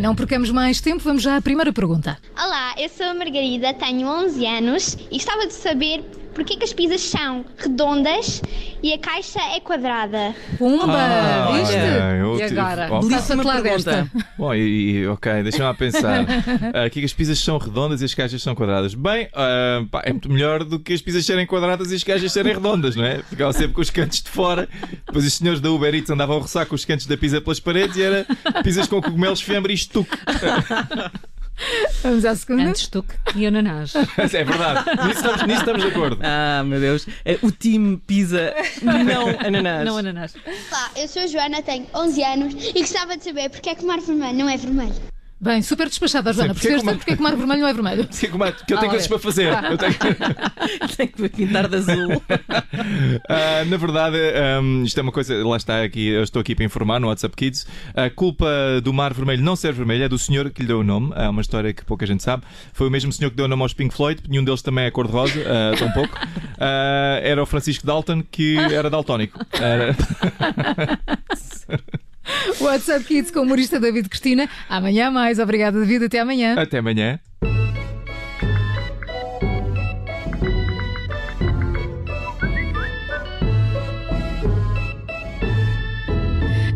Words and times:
não 0.00 0.14
percamos 0.14 0.50
mais 0.50 0.80
tempo, 0.80 1.02
vamos 1.02 1.22
já 1.22 1.36
à 1.36 1.42
primeira 1.42 1.72
pergunta. 1.72 2.18
Olá, 2.36 2.74
eu 2.78 2.88
sou 2.88 3.06
a 3.06 3.14
Margarida, 3.14 3.72
tenho 3.74 4.06
11 4.06 4.46
anos 4.46 4.98
e 5.10 5.16
gostava 5.16 5.46
de 5.46 5.52
saber 5.52 6.04
porquê 6.34 6.56
que 6.56 6.64
as 6.64 6.72
pizzas 6.72 7.00
são 7.02 7.44
redondas 7.56 8.42
e 8.82 8.92
a 8.92 8.98
caixa 8.98 9.40
é 9.54 9.60
quadrada. 9.60 10.34
Pumba! 10.58 10.92
Ah, 10.92 11.52
viste? 11.52 11.74
olha, 11.74 12.16
eu 12.16 12.34
e 12.38 12.46
tive- 12.48 12.60
agora? 12.60 12.88
Ó, 12.90 13.08
Passa-te 13.08 13.42
lá 13.44 13.60
desta. 13.60 14.10
Bom, 14.36 14.54
e, 14.54 14.98
e- 15.02 15.06
ok, 15.06 15.42
deixa-me 15.42 15.64
lá 15.64 15.74
pensar. 15.74 16.24
Ah, 16.74 16.84
Aqui 16.84 17.00
que 17.00 17.06
as 17.06 17.12
pizzas 17.12 17.38
são 17.38 17.56
redondas 17.58 18.02
e 18.02 18.04
as 18.04 18.14
caixas 18.14 18.42
são 18.42 18.54
quadradas. 18.54 18.94
Bem, 18.94 19.28
ah, 19.34 19.84
pá, 19.90 20.02
é 20.04 20.10
muito 20.12 20.28
melhor 20.30 20.64
do 20.64 20.78
que 20.78 20.92
as 20.92 21.00
pizzas 21.00 21.24
serem 21.24 21.46
quadradas 21.46 21.92
e 21.92 21.94
as 21.94 22.02
caixas 22.04 22.32
serem 22.32 22.52
redondas, 22.54 22.96
não 22.96 23.04
é? 23.04 23.22
Ficava 23.22 23.52
sempre 23.52 23.72
com 23.74 23.80
os 23.80 23.90
cantos 23.90 24.20
de 24.22 24.28
fora. 24.28 24.68
Depois 25.06 25.24
os 25.24 25.32
senhores 25.34 25.60
da 25.60 25.70
Uber 25.70 25.94
Eats 25.94 26.10
andavam 26.10 26.36
a 26.36 26.40
roçar 26.40 26.66
com 26.66 26.74
os 26.74 26.84
cantos 26.84 27.06
da 27.06 27.16
pizza 27.16 27.40
pelas 27.40 27.60
paredes 27.60 27.96
e 27.96 28.02
era 28.02 28.26
pizzas 28.62 28.86
com 28.88 29.00
cogumelos, 29.00 29.40
fiambre 29.40 29.72
e 29.72 29.76
estuque. 29.76 30.16
Vamos 32.02 32.24
à 32.24 32.34
segunda. 32.34 32.64
Antes 32.64 32.88
tuque 32.88 33.14
e 33.34 33.46
ananás. 33.46 33.94
É 34.18 34.44
verdade, 34.44 34.84
nisso 35.06 35.18
estamos, 35.20 35.42
nisso 35.46 35.60
estamos 35.60 35.82
de 35.82 35.88
acordo. 35.88 36.18
Ah, 36.22 36.62
meu 36.64 36.80
Deus. 36.80 37.06
É 37.24 37.38
o 37.42 37.50
time 37.50 37.96
pizza, 37.98 38.54
não 38.82 39.26
ananás. 39.46 39.84
Não 39.84 39.96
ananás. 39.98 40.34
Olá, 40.44 40.90
eu 40.96 41.06
sou 41.08 41.22
a 41.22 41.26
Joana, 41.26 41.62
tenho 41.62 41.86
11 41.94 42.24
anos 42.24 42.54
e 42.74 42.80
gostava 42.80 43.16
de 43.16 43.24
saber 43.24 43.48
porquê 43.50 43.70
é 43.70 43.74
que 43.74 43.84
o 43.84 43.86
mar 43.86 44.00
vermelho 44.00 44.38
não 44.38 44.48
é 44.48 44.56
vermelho. 44.56 45.13
Bem, 45.44 45.60
super 45.60 45.88
despachada, 45.88 46.32
Joana. 46.32 46.54
porque 46.54 46.66
é 46.68 46.70
Percebeste 46.70 46.80
que 46.80 46.82
o 46.82 46.86
mar- 46.86 46.96
porque 46.96 47.10
é 47.12 47.14
que 47.16 47.20
o 47.20 47.22
mar 47.22 47.36
vermelho 47.36 47.60
não 47.60 47.68
é 47.68 47.72
vermelho? 47.74 48.08
Sim, 48.10 48.28
como 48.30 48.44
é 48.44 48.52
que 48.52 48.72
eu 48.72 48.78
tenho 48.78 48.90
Ah, 48.90 48.94
coisas 48.94 49.10
olha. 49.10 49.18
para 49.20 49.30
fazer. 49.30 49.52
Eu 49.70 49.76
tenho... 49.78 49.94
Tem 50.96 51.06
que 51.08 51.28
pintar 51.28 51.68
de 51.68 51.76
azul. 51.76 52.22
Ah, 53.28 53.64
na 53.66 53.76
verdade, 53.76 54.16
ahm, 54.16 54.84
isto 54.84 54.98
é 54.98 55.02
uma 55.02 55.12
coisa, 55.12 55.46
lá 55.46 55.56
está 55.56 55.82
aqui, 55.82 56.08
eu 56.08 56.22
estou 56.22 56.40
aqui 56.40 56.54
para 56.54 56.64
informar 56.64 56.98
no 57.00 57.08
WhatsApp 57.08 57.34
Kids. 57.36 57.66
A 57.94 58.10
culpa 58.10 58.46
do 58.82 58.92
Mar 58.92 59.12
Vermelho 59.14 59.42
não 59.42 59.54
ser 59.56 59.72
vermelho 59.72 60.04
é 60.04 60.08
do 60.08 60.18
senhor 60.18 60.50
que 60.50 60.62
lhe 60.62 60.68
deu 60.68 60.80
o 60.80 60.84
nome. 60.84 61.12
É 61.16 61.28
uma 61.28 61.40
história 61.40 61.72
que 61.72 61.84
pouca 61.84 62.04
gente 62.06 62.22
sabe. 62.22 62.42
Foi 62.72 62.88
o 62.88 62.90
mesmo 62.90 63.12
senhor 63.12 63.30
que 63.30 63.36
deu 63.36 63.44
o 63.46 63.48
nome 63.48 63.62
aos 63.62 63.72
Pink 63.74 63.94
Floyd, 63.94 64.22
nenhum 64.28 64.44
deles 64.44 64.62
também 64.62 64.84
é 64.86 64.90
cor-de-rosa, 64.90 65.40
ah, 65.46 65.76
tão 65.78 65.90
pouco. 65.92 66.18
Ah, 66.58 67.18
era 67.22 67.42
o 67.42 67.46
Francisco 67.46 67.86
Dalton, 67.86 68.22
que 68.30 68.56
era 68.58 68.88
daltónico. 68.90 69.38
Era... 69.52 69.94
WhatsApp 72.60 73.04
Kids 73.04 73.30
com 73.30 73.40
o 73.40 73.42
humorista 73.42 73.78
David 73.80 74.08
Cristina. 74.08 74.48
Amanhã 74.68 75.10
mais. 75.10 75.38
Obrigada, 75.38 75.78
David. 75.78 76.04
Até 76.04 76.20
amanhã. 76.20 76.54
Até 76.58 76.78
amanhã. 76.78 77.20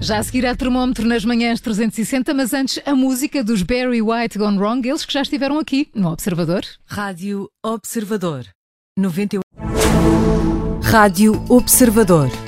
Já 0.01 0.19
a 0.19 0.23
seguir 0.23 0.47
há 0.47 0.57
termómetro 0.57 1.07
nas 1.07 1.23
manhãs 1.23 1.61
360, 1.61 2.33
mas 2.33 2.55
antes 2.55 2.81
a 2.87 2.95
música 2.95 3.45
dos 3.45 3.63
Barry 3.63 4.01
White 4.01 4.39
Gone 4.39 4.57
Wrong, 4.57 4.89
eles 4.89 5.05
que 5.05 5.13
já 5.13 5.21
estiveram 5.21 5.59
aqui 5.59 5.91
no 5.95 6.11
Observador. 6.11 6.63
Rádio 6.87 7.51
Observador. 7.63 8.47
91. 8.97 9.43
Rádio 10.83 11.45
Observador. 11.51 12.48